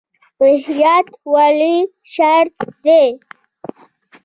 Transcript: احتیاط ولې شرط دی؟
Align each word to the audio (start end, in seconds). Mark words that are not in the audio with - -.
احتیاط 0.51 1.07
ولې 1.33 1.75
شرط 2.13 2.57
دی؟ 2.83 3.03